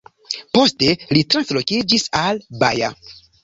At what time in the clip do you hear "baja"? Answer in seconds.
2.67-2.95